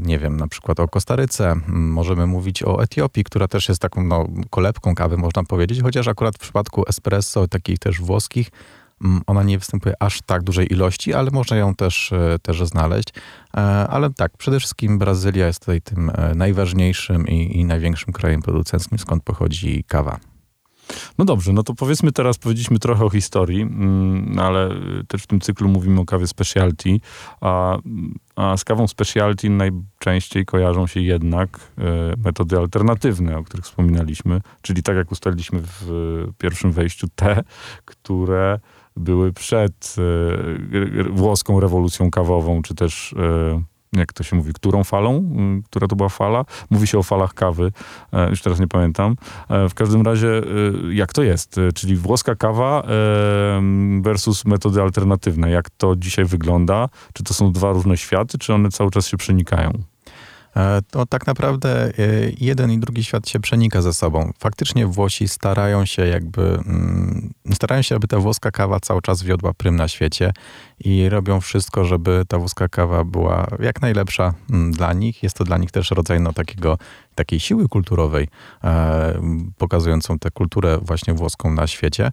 nie 0.00 0.18
wiem, 0.18 0.36
na 0.36 0.48
przykład 0.48 0.80
o 0.80 0.88
Kostaryce, 0.88 1.54
możemy 1.66 2.26
mówić 2.26 2.62
o 2.62 2.82
Etiopii, 2.82 3.24
która 3.24 3.48
też 3.48 3.68
jest 3.68 3.82
taką 3.82 4.04
no, 4.04 4.28
kolebką 4.50 4.94
kawy, 4.94 5.16
można 5.16 5.44
powiedzieć, 5.44 5.82
chociaż 5.82 6.08
akurat 6.08 6.34
w 6.34 6.38
przypadku 6.38 6.84
espresso, 6.88 7.48
takich 7.48 7.78
też 7.78 8.00
włoskich, 8.00 8.50
ona 9.26 9.42
nie 9.42 9.58
występuje 9.58 9.94
aż 10.00 10.22
tak 10.26 10.42
dużej 10.42 10.72
ilości, 10.72 11.14
ale 11.14 11.30
można 11.30 11.56
ją 11.56 11.74
też, 11.74 12.12
e, 12.12 12.38
też 12.42 12.64
znaleźć. 12.64 13.08
E, 13.56 13.60
ale 13.88 14.10
tak, 14.10 14.36
przede 14.36 14.58
wszystkim 14.58 14.98
Brazylia 14.98 15.46
jest 15.46 15.60
tutaj 15.60 15.80
tym 15.80 16.12
najważniejszym 16.34 17.28
i, 17.28 17.58
i 17.58 17.64
największym 17.64 18.12
krajem 18.12 18.42
producenckim, 18.42 18.98
skąd 18.98 19.22
pochodzi 19.22 19.84
kawa. 19.88 20.33
No 21.18 21.24
dobrze, 21.24 21.52
no 21.52 21.62
to 21.62 21.74
powiedzmy 21.74 22.12
teraz, 22.12 22.38
powiedzieliśmy 22.38 22.78
trochę 22.78 23.04
o 23.04 23.10
historii, 23.10 23.62
mm, 23.62 24.38
ale 24.38 24.70
y, 24.70 25.04
też 25.08 25.22
w 25.22 25.26
tym 25.26 25.40
cyklu 25.40 25.68
mówimy 25.68 26.00
o 26.00 26.04
kawie 26.04 26.26
specialty, 26.26 27.00
a, 27.40 27.78
a 28.36 28.56
z 28.56 28.64
kawą 28.64 28.88
specialty 28.88 29.50
najczęściej 29.50 30.44
kojarzą 30.44 30.86
się 30.86 31.00
jednak 31.00 31.60
y, 31.78 31.82
metody 32.24 32.58
alternatywne, 32.58 33.38
o 33.38 33.44
których 33.44 33.64
wspominaliśmy, 33.64 34.40
czyli 34.62 34.82
tak 34.82 34.96
jak 34.96 35.12
ustaliliśmy 35.12 35.60
w 35.62 35.88
pierwszym 36.38 36.72
wejściu, 36.72 37.06
te, 37.14 37.42
które 37.84 38.60
były 38.96 39.32
przed 39.32 39.96
y, 40.98 41.04
włoską 41.04 41.60
rewolucją 41.60 42.10
kawową, 42.10 42.62
czy 42.62 42.74
też 42.74 43.14
jak 43.98 44.12
to 44.12 44.22
się 44.22 44.36
mówi, 44.36 44.52
którą 44.52 44.84
falą, 44.84 45.24
która 45.64 45.88
to 45.88 45.96
była 45.96 46.08
fala. 46.08 46.44
Mówi 46.70 46.86
się 46.86 46.98
o 46.98 47.02
falach 47.02 47.34
kawy, 47.34 47.72
e, 48.12 48.30
już 48.30 48.42
teraz 48.42 48.60
nie 48.60 48.68
pamiętam. 48.68 49.16
E, 49.48 49.68
w 49.68 49.74
każdym 49.74 50.02
razie, 50.02 50.28
y, 50.28 50.94
jak 50.94 51.12
to 51.12 51.22
jest? 51.22 51.58
E, 51.58 51.72
czyli 51.72 51.96
włoska 51.96 52.34
kawa 52.34 52.82
versus 54.00 54.44
metody 54.44 54.82
alternatywne. 54.82 55.50
Jak 55.50 55.70
to 55.70 55.96
dzisiaj 55.96 56.24
wygląda? 56.24 56.88
Czy 57.12 57.24
to 57.24 57.34
są 57.34 57.52
dwa 57.52 57.72
różne 57.72 57.96
światy, 57.96 58.38
czy 58.38 58.54
one 58.54 58.68
cały 58.68 58.90
czas 58.90 59.06
się 59.06 59.16
przenikają? 59.16 59.93
E, 60.56 60.82
to 60.90 61.06
tak 61.06 61.26
naprawdę 61.26 61.84
e, 61.84 61.90
jeden 62.40 62.70
i 62.70 62.78
drugi 62.78 63.04
świat 63.04 63.28
się 63.28 63.40
przenika 63.40 63.82
ze 63.82 63.94
sobą. 63.94 64.32
Faktycznie 64.38 64.86
Włosi 64.86 65.28
starają 65.28 65.84
się 65.84 66.06
jakby, 66.06 66.42
mm, 66.42 67.34
starają 67.54 67.82
się, 67.82 67.96
aby 67.96 68.08
ta 68.08 68.18
włoska 68.18 68.50
kawa 68.50 68.80
cały 68.80 69.02
czas 69.02 69.22
wiodła 69.22 69.54
prym 69.54 69.76
na 69.76 69.88
świecie 69.88 70.32
i 70.80 71.08
robią 71.08 71.40
wszystko, 71.40 71.84
żeby 71.84 72.22
ta 72.28 72.38
włoska 72.38 72.68
kawa 72.68 73.04
była 73.04 73.46
jak 73.60 73.82
najlepsza 73.82 74.34
mm, 74.50 74.72
dla 74.72 74.92
nich. 74.92 75.22
Jest 75.22 75.36
to 75.36 75.44
dla 75.44 75.58
nich 75.58 75.70
też 75.70 75.90
rodzaj 75.90 76.20
no, 76.20 76.32
takiego, 76.32 76.78
takiej 77.14 77.40
siły 77.40 77.68
kulturowej, 77.68 78.28
e, 78.64 79.20
pokazującą 79.58 80.18
tę 80.18 80.30
kulturę 80.30 80.78
właśnie 80.82 81.14
włoską 81.14 81.54
na 81.54 81.66
świecie. 81.66 82.10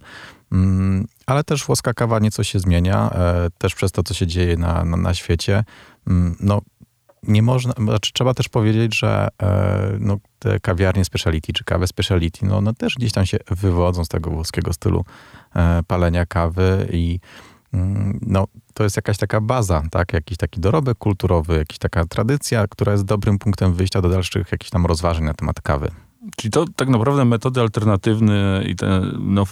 Mm, 0.52 1.06
ale 1.26 1.44
też 1.44 1.64
włoska 1.64 1.94
kawa 1.94 2.18
nieco 2.18 2.44
się 2.44 2.58
zmienia, 2.58 3.10
też 3.58 3.74
przez 3.74 3.92
to, 3.92 4.02
co 4.02 4.14
się 4.14 4.26
dzieje 4.26 4.56
na, 4.56 4.84
na, 4.84 4.96
na 4.96 5.14
świecie. 5.14 5.64
No, 6.40 6.60
nie 7.22 7.42
można, 7.42 7.72
znaczy 7.72 8.12
trzeba 8.12 8.34
też 8.34 8.48
powiedzieć, 8.48 8.98
że 8.98 9.28
e, 9.42 9.96
no, 10.00 10.18
te 10.38 10.60
kawiarnie 10.60 11.04
speciality 11.04 11.52
czy 11.52 11.64
kawy 11.64 11.86
speciality, 11.86 12.46
no 12.46 12.72
też 12.72 12.94
gdzieś 12.94 13.12
tam 13.12 13.26
się 13.26 13.38
wywodzą 13.50 14.04
z 14.04 14.08
tego 14.08 14.30
włoskiego 14.30 14.72
stylu 14.72 15.04
e, 15.56 15.82
palenia 15.86 16.26
kawy 16.26 16.88
i 16.92 17.20
mm, 17.72 18.18
no, 18.22 18.46
to 18.74 18.84
jest 18.84 18.96
jakaś 18.96 19.16
taka 19.16 19.40
baza, 19.40 19.82
tak? 19.90 20.12
jakiś 20.12 20.38
taki 20.38 20.60
dorobek 20.60 20.98
kulturowy, 20.98 21.56
jakaś 21.56 21.78
taka 21.78 22.04
tradycja, 22.04 22.66
która 22.68 22.92
jest 22.92 23.04
dobrym 23.04 23.38
punktem 23.38 23.74
wyjścia 23.74 24.00
do 24.00 24.08
dalszych 24.08 24.52
jakichś 24.52 24.70
tam 24.70 24.86
rozważań 24.86 25.24
na 25.24 25.34
temat 25.34 25.60
kawy. 25.60 25.90
Czyli 26.36 26.52
to 26.52 26.64
tak 26.76 26.88
naprawdę 26.88 27.24
metody 27.24 27.60
alternatywne 27.60 28.64
i 28.68 28.76
te 28.76 29.00
no, 29.18 29.44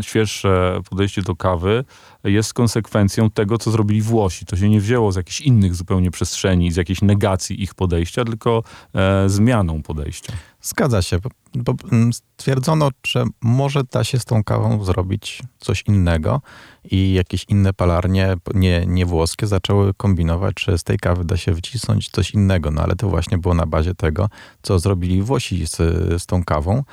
świeższe 0.00 0.80
podejście 0.90 1.22
do 1.22 1.36
kawy 1.36 1.84
jest 2.24 2.54
konsekwencją 2.54 3.30
tego, 3.30 3.58
co 3.58 3.70
zrobili 3.70 4.02
Włosi. 4.02 4.46
To 4.46 4.56
się 4.56 4.68
nie 4.68 4.80
wzięło 4.80 5.12
z 5.12 5.16
jakichś 5.16 5.40
innych 5.40 5.74
zupełnie 5.74 6.10
przestrzeni, 6.10 6.72
z 6.72 6.76
jakiejś 6.76 7.02
negacji 7.02 7.62
ich 7.62 7.74
podejścia, 7.74 8.24
tylko 8.24 8.62
e, 8.94 9.28
zmianą 9.28 9.82
podejścia. 9.82 10.32
Zgadza 10.62 11.02
się, 11.02 11.18
bo 11.54 11.74
mm, 11.92 12.12
stwierdzono, 12.12 12.88
że 13.06 13.24
może 13.42 13.84
da 13.84 14.04
się 14.04 14.18
z 14.18 14.24
tą 14.24 14.44
kawą 14.44 14.84
zrobić 14.84 15.42
coś 15.58 15.82
innego 15.86 16.40
i 16.84 17.12
jakieś 17.12 17.44
inne 17.48 17.72
palarnie, 17.72 18.36
nie, 18.54 18.86
nie 18.86 19.06
włoskie, 19.06 19.46
zaczęły 19.46 19.94
kombinować, 19.94 20.54
czy 20.54 20.78
z 20.78 20.84
tej 20.84 20.98
kawy 20.98 21.24
da 21.24 21.36
się 21.36 21.54
wcisnąć 21.54 22.10
coś 22.10 22.30
innego. 22.30 22.70
No 22.70 22.82
ale 22.82 22.96
to 22.96 23.08
właśnie 23.08 23.38
było 23.38 23.54
na 23.54 23.66
bazie 23.66 23.94
tego, 23.94 24.28
co 24.62 24.78
zrobili 24.78 25.22
Włosi 25.22 25.66
z, 25.66 25.76
z 26.22 26.26
tą 26.26 26.44
kawą. 26.44 26.84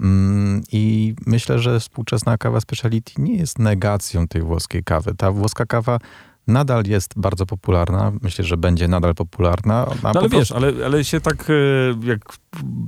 Mm, 0.00 0.62
I 0.72 1.14
myślę, 1.26 1.58
że 1.58 1.80
współczesna 1.80 2.38
kawa 2.38 2.60
speciality 2.60 3.12
nie 3.18 3.36
jest 3.36 3.58
negacją 3.58 4.28
tej 4.28 4.42
włoskiej 4.42 4.84
kawy. 4.84 5.14
Ta 5.14 5.32
włoska 5.32 5.66
kawa 5.66 5.98
nadal 6.46 6.82
jest 6.86 7.12
bardzo 7.16 7.46
popularna. 7.46 8.12
Myślę, 8.22 8.44
że 8.44 8.56
będzie 8.56 8.88
nadal 8.88 9.14
popularna. 9.14 9.86
No 10.02 10.08
ale 10.08 10.20
prostu... 10.20 10.38
wiesz, 10.38 10.52
ale, 10.52 10.72
ale 10.86 11.04
się 11.04 11.20
tak, 11.20 11.50
e, 11.50 11.54
jak 12.06 12.18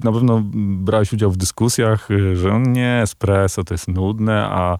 na 0.04 0.12
pewno 0.12 0.42
brałeś 0.78 1.12
udział 1.12 1.30
w 1.30 1.36
dyskusjach, 1.36 2.08
e, 2.10 2.36
że 2.36 2.60
nie, 2.60 3.00
espresso 3.02 3.64
to 3.64 3.74
jest 3.74 3.88
nudne, 3.88 4.46
a 4.46 4.78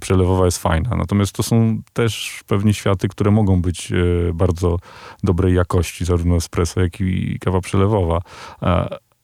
przelewowa 0.00 0.44
jest 0.44 0.58
fajna. 0.58 0.96
Natomiast 0.96 1.32
to 1.32 1.42
są 1.42 1.82
też 1.92 2.42
pewnie 2.46 2.74
światy, 2.74 3.08
które 3.08 3.30
mogą 3.30 3.62
być 3.62 3.92
e, 3.92 4.32
bardzo 4.34 4.78
dobrej 5.22 5.54
jakości, 5.54 6.04
zarówno 6.04 6.36
espresso, 6.36 6.80
jak 6.80 7.00
i 7.00 7.38
kawa 7.38 7.60
przelewowa. 7.60 8.20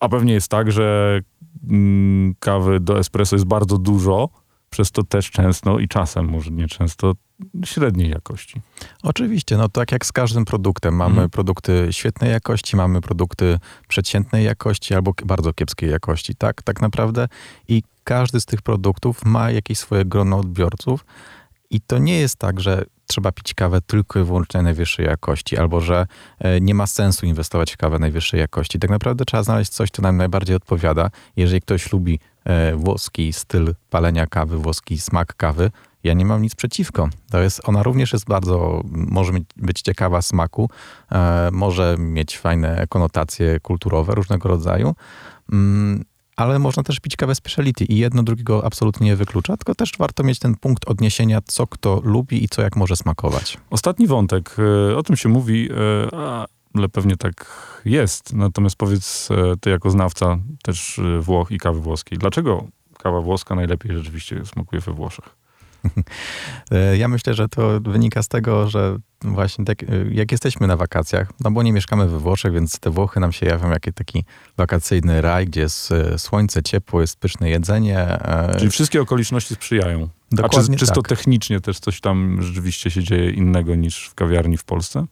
A 0.01 0.09
pewnie 0.09 0.33
jest 0.33 0.49
tak, 0.49 0.73
że 0.73 1.21
mm, 1.71 2.35
kawy 2.39 2.81
do 2.81 2.99
espresso 2.99 3.37
jest 3.37 3.47
bardzo 3.47 3.79
dużo, 3.79 4.29
przez 4.71 4.91
to 4.91 5.03
też 5.03 5.31
często 5.31 5.79
i 5.79 5.89
czasem, 5.89 6.29
może 6.29 6.51
nie 6.51 6.69
często, 6.69 7.13
średniej 7.65 8.11
jakości. 8.11 8.61
Oczywiście, 9.03 9.57
no 9.57 9.69
tak 9.69 9.93
jak 9.93 10.07
z 10.07 10.13
każdym 10.13 10.45
produktem. 10.45 10.95
Mamy 10.95 11.11
mhm. 11.11 11.31
produkty 11.31 11.89
świetnej 11.91 12.31
jakości, 12.31 12.77
mamy 12.77 13.01
produkty 13.01 13.59
przeciętnej 13.89 14.45
jakości 14.45 14.95
albo 14.95 15.13
bardzo 15.25 15.53
kiepskiej 15.53 15.91
jakości, 15.91 16.35
tak? 16.35 16.63
Tak 16.63 16.81
naprawdę 16.81 17.29
i 17.69 17.83
każdy 18.05 18.41
z 18.41 18.47
tych 18.47 18.63
produktów 18.63 19.25
ma 19.25 19.51
jakieś 19.51 19.79
swoje 19.79 20.05
grono 20.05 20.39
odbiorców 20.39 21.05
i 21.71 21.81
to 21.81 21.99
nie 21.99 22.19
jest 22.19 22.37
tak, 22.37 22.61
że 22.61 22.85
trzeba 23.11 23.33
pić 23.33 23.55
kawę 23.55 23.81
tylko 23.81 24.21
i 24.21 24.25
wyłącznie 24.25 24.63
najwyższej 24.63 25.07
jakości, 25.07 25.59
albo 25.59 25.81
że 25.81 26.07
e, 26.39 26.61
nie 26.61 26.75
ma 26.75 26.87
sensu 26.87 27.27
inwestować 27.27 27.73
w 27.73 27.77
kawę 27.77 27.99
najwyższej 27.99 28.41
jakości. 28.41 28.79
Tak 28.79 28.91
naprawdę 28.91 29.25
trzeba 29.25 29.43
znaleźć 29.43 29.71
coś, 29.71 29.91
co 29.91 30.03
nam 30.03 30.17
najbardziej 30.17 30.57
odpowiada. 30.57 31.11
Jeżeli 31.37 31.61
ktoś 31.61 31.93
lubi 31.93 32.21
e, 32.45 32.77
włoski 32.77 33.33
styl 33.33 33.75
palenia 33.91 34.27
kawy, 34.27 34.57
włoski 34.57 35.01
smak 35.01 35.37
kawy, 35.37 35.71
ja 36.05 36.15
nie 36.15 36.25
mam 36.25 36.43
nic 36.43 36.55
przeciwko. 36.55 37.09
To 37.31 37.41
jest, 37.41 37.61
ona 37.65 37.83
również 37.83 38.13
jest 38.13 38.27
bardzo, 38.27 38.83
może 38.91 39.33
być 39.57 39.83
ciekawa 39.83 40.23
smaku, 40.23 40.71
e, 41.13 41.49
może 41.53 41.97
mieć 41.99 42.39
fajne 42.39 42.87
konotacje 42.89 43.61
kulturowe 43.61 44.15
różnego 44.15 44.49
rodzaju, 44.49 44.95
mm, 45.53 46.05
ale 46.41 46.59
można 46.59 46.83
też 46.83 47.01
pić 47.01 47.17
kawę 47.17 47.35
speciality 47.35 47.85
i 47.85 47.97
jedno 47.97 48.23
drugiego 48.23 48.65
absolutnie 48.65 49.07
nie 49.07 49.17
wyklucza, 49.17 49.57
tylko 49.57 49.75
też 49.75 49.93
warto 49.99 50.23
mieć 50.23 50.39
ten 50.39 50.57
punkt 50.57 50.89
odniesienia, 50.89 51.41
co 51.45 51.67
kto 51.67 52.01
lubi 52.05 52.45
i 52.45 52.49
co 52.49 52.63
jak 52.63 52.77
może 52.77 52.97
smakować. 52.97 53.59
Ostatni 53.71 54.07
wątek, 54.07 54.57
e, 54.91 54.97
o 54.97 55.03
tym 55.03 55.17
się 55.17 55.29
mówi, 55.29 55.69
e, 55.73 55.77
ale 56.75 56.89
pewnie 56.89 57.17
tak 57.17 57.47
jest. 57.85 58.33
Natomiast 58.33 58.77
powiedz 58.77 59.29
ty 59.61 59.71
jako 59.71 59.91
znawca 59.91 60.39
też 60.63 61.01
Włoch 61.21 61.51
i 61.51 61.59
kawy 61.59 61.81
włoskiej, 61.81 62.19
dlaczego 62.19 62.65
kawa 62.99 63.21
włoska 63.21 63.55
najlepiej 63.55 63.97
rzeczywiście 63.97 64.45
smakuje 64.45 64.81
we 64.81 64.93
Włoszech? 64.93 65.40
E, 66.71 66.97
ja 67.03 67.09
myślę, 67.09 67.35
że 67.35 67.49
to 67.49 67.81
wynika 67.81 68.23
z 68.23 68.29
tego, 68.29 68.69
że 68.69 68.97
właśnie 69.23 69.65
tak, 69.65 69.83
e, 69.83 69.87
jak 70.11 70.33
jesteśmy 70.33 70.67
na 70.67 70.77
wakacjach, 70.77 71.33
no 71.41 71.51
bo 71.51 71.63
nie 71.63 71.73
mieszkamy 71.73 72.09
we 72.09 72.19
Włoszech, 72.19 72.53
więc 72.53 72.79
te 72.79 72.91
Włochy 72.91 73.21
nam 73.21 73.33
się 73.33 73.47
jawią 73.47 73.71
jak 73.71 73.87
taki 73.95 74.25
wakacyjny 74.57 75.21
raj, 75.21 75.47
gdzie 75.47 75.61
jest 75.61 75.93
e, 75.93 76.19
słońce, 76.19 76.63
ciepło, 76.63 77.01
jest 77.01 77.17
pyszne 77.17 77.51
jedzenie. 77.51 78.19
Czyli 78.59 78.71
wszystkie 78.71 79.01
okoliczności 79.01 79.55
sprzyjają. 79.55 80.09
Dokładnie 80.33 80.75
A 80.75 80.79
czy, 80.79 80.81
czysto 80.81 81.03
tak. 81.03 81.09
technicznie 81.09 81.61
też 81.61 81.81
coś 81.81 82.01
tam 82.01 82.43
rzeczywiście 82.43 82.91
się 82.91 83.03
dzieje 83.03 83.31
innego 83.31 83.75
niż 83.75 84.09
w 84.09 84.15
kawiarni 84.15 84.57
w 84.57 84.65
Polsce? 84.65 85.07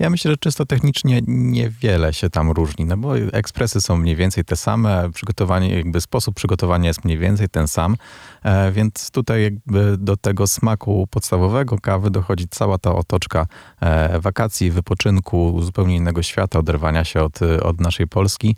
Ja 0.00 0.10
myślę, 0.10 0.30
że 0.30 0.36
czysto 0.36 0.66
technicznie 0.66 1.20
niewiele 1.26 2.12
się 2.12 2.30
tam 2.30 2.50
różni, 2.50 2.84
no 2.84 2.96
bo 2.96 3.18
ekspresy 3.18 3.80
są 3.80 3.96
mniej 3.96 4.16
więcej 4.16 4.44
te 4.44 4.56
same, 4.56 5.10
przygotowanie, 5.14 5.76
jakby 5.76 6.00
sposób 6.00 6.34
przygotowania 6.34 6.88
jest 6.88 7.04
mniej 7.04 7.18
więcej 7.18 7.48
ten 7.48 7.68
sam, 7.68 7.96
e, 8.42 8.72
więc 8.72 9.10
tutaj 9.10 9.42
jakby 9.42 9.96
do 9.98 10.16
tego 10.16 10.46
smaku 10.46 11.06
podstawowego 11.10 11.78
kawy 11.78 12.10
dochodzi 12.10 12.48
cała 12.48 12.78
ta 12.78 12.94
otoczka 12.94 13.46
e, 13.80 14.20
wakacji, 14.20 14.70
wypoczynku, 14.70 15.62
zupełnie 15.62 15.96
innego 15.96 16.22
świata, 16.22 16.58
oderwania 16.58 17.04
się 17.04 17.22
od, 17.22 17.42
od 17.42 17.80
naszej 17.80 18.06
Polski. 18.06 18.56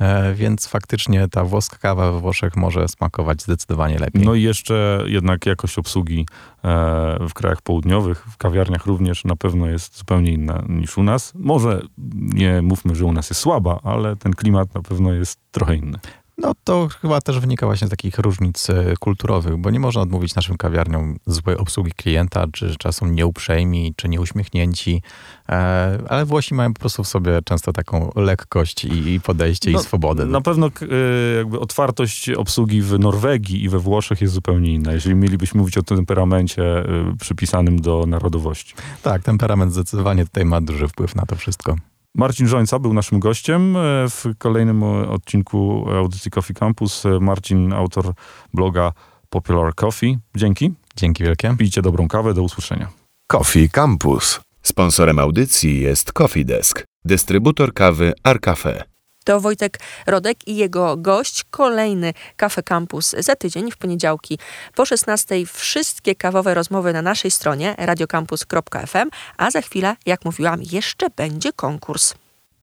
E, 0.00 0.34
więc 0.34 0.66
faktycznie 0.66 1.28
ta 1.28 1.44
włoska 1.44 1.76
kawa 1.76 2.12
we 2.12 2.20
Włoszech 2.20 2.56
może 2.56 2.88
smakować 2.88 3.42
zdecydowanie 3.42 3.98
lepiej. 3.98 4.24
No 4.24 4.34
i 4.34 4.42
jeszcze 4.42 5.04
jednak 5.06 5.46
jakość 5.46 5.78
obsługi 5.78 6.26
e, 6.64 7.16
w 7.28 7.34
krajach 7.34 7.62
południowych, 7.62 8.26
w 8.30 8.36
kawiarniach 8.36 8.86
również 8.86 9.24
na 9.24 9.36
pewno 9.36 9.66
jest 9.66 9.98
zupełnie 9.98 10.32
inna 10.32 10.64
niż 10.68 10.98
u 10.98 11.02
nas. 11.02 11.32
Może 11.34 11.82
nie 12.14 12.62
mówmy, 12.62 12.94
że 12.94 13.04
u 13.04 13.12
nas 13.12 13.30
jest 13.30 13.40
słaba, 13.40 13.80
ale 13.82 14.16
ten 14.16 14.32
klimat 14.32 14.74
na 14.74 14.82
pewno 14.82 15.12
jest 15.12 15.40
trochę 15.50 15.76
inny. 15.76 15.98
No 16.38 16.52
to 16.64 16.88
chyba 17.00 17.20
też 17.20 17.40
wynika 17.40 17.66
właśnie 17.66 17.86
z 17.86 17.90
takich 17.90 18.18
różnic 18.18 18.70
e, 18.70 18.94
kulturowych, 19.00 19.56
bo 19.56 19.70
nie 19.70 19.80
można 19.80 20.02
odmówić 20.02 20.34
naszym 20.34 20.56
kawiarniom 20.56 21.18
złej 21.26 21.56
obsługi 21.56 21.92
klienta, 21.92 22.46
czy 22.52 22.76
czasem 22.78 23.14
nieuprzejmi, 23.14 23.94
czy 23.96 24.08
nieuśmiechnięci, 24.08 25.02
e, 25.48 25.52
ale 26.08 26.24
Włosi 26.24 26.54
mają 26.54 26.74
po 26.74 26.80
prostu 26.80 27.04
w 27.04 27.08
sobie 27.08 27.40
często 27.44 27.72
taką 27.72 28.10
lekkość 28.16 28.84
i 28.84 29.20
podejście 29.20 29.70
no, 29.70 29.80
i 29.80 29.82
swobodę. 29.82 30.26
Na 30.26 30.40
pewno 30.40 30.66
e, 30.66 31.36
jakby 31.36 31.60
otwartość 31.60 32.30
obsługi 32.30 32.82
w 32.82 32.98
Norwegii 32.98 33.64
i 33.64 33.68
we 33.68 33.78
Włoszech 33.78 34.20
jest 34.20 34.34
zupełnie 34.34 34.74
inna, 34.74 34.92
jeżeli 34.92 35.14
mielibyśmy 35.14 35.58
mówić 35.60 35.78
o 35.78 35.82
temperamencie 35.82 36.84
przypisanym 37.20 37.80
do 37.80 38.04
narodowości. 38.06 38.74
Tak, 39.02 39.22
temperament 39.22 39.72
zdecydowanie 39.72 40.24
tutaj 40.24 40.44
ma 40.44 40.60
duży 40.60 40.88
wpływ 40.88 41.14
na 41.14 41.26
to 41.26 41.36
wszystko. 41.36 41.76
Marcin 42.14 42.48
Żońca 42.48 42.78
był 42.78 42.94
naszym 42.94 43.20
gościem 43.20 43.76
e, 43.76 43.80
w 44.08 44.24
kolejnym 44.38 44.82
odcinku 44.82 45.86
audycji 45.96 46.30
Coffee 46.30 46.54
Campus. 46.54 47.06
E, 47.06 47.20
Marcin, 47.20 47.72
autor 47.72 48.12
bloga 48.54 48.92
Popular 49.30 49.74
Coffee. 49.74 50.18
Dzięki. 50.36 50.72
Dzięki 50.96 51.24
wielkie. 51.24 51.54
Pijcie 51.58 51.82
dobrą 51.82 52.08
kawę. 52.08 52.34
Do 52.34 52.42
usłyszenia. 52.42 52.88
Coffee 53.26 53.70
Campus. 53.70 54.40
Sponsorem 54.62 55.18
audycji 55.18 55.80
jest 55.80 56.12
Coffee 56.12 56.44
Desk, 56.44 56.84
dystrybutor 57.04 57.74
kawy 57.74 58.12
Arcafe. 58.22 58.93
To 59.24 59.40
Wojtek 59.40 59.78
Rodek 60.06 60.48
i 60.48 60.56
jego 60.56 60.96
gość. 60.96 61.44
Kolejny 61.50 62.14
Cafe 62.36 62.62
Campus 62.62 63.14
za 63.18 63.36
tydzień 63.36 63.70
w 63.70 63.76
poniedziałki 63.76 64.38
po 64.74 64.86
16. 64.86 65.46
Wszystkie 65.46 66.14
kawowe 66.14 66.54
rozmowy 66.54 66.92
na 66.92 67.02
naszej 67.02 67.30
stronie 67.30 67.74
radiocampus.fm, 67.78 69.10
a 69.36 69.50
za 69.50 69.60
chwilę, 69.60 69.96
jak 70.06 70.24
mówiłam, 70.24 70.60
jeszcze 70.62 71.10
będzie 71.10 71.52
konkurs. 71.52 72.14